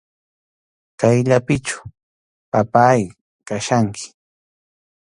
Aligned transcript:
Kayllapichu, 0.99 1.79
papáy, 2.51 3.01
kachkanki. 3.47 4.05